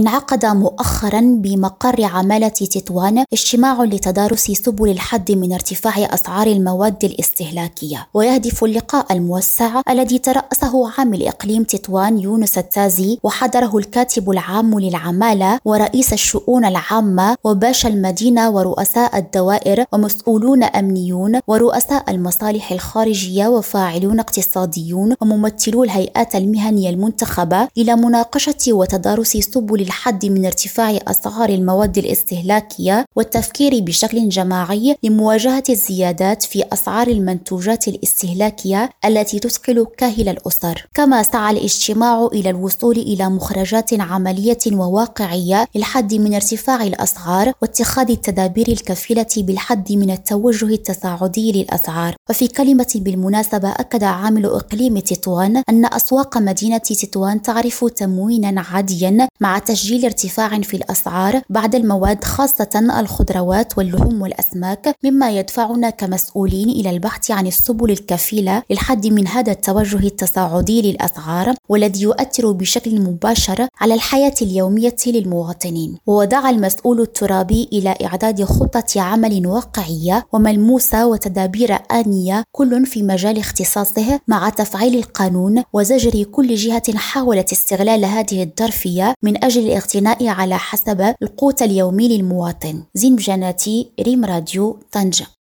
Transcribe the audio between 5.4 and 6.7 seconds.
ارتفاع أسعار